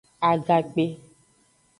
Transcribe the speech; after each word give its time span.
Agakpe. 0.29 0.85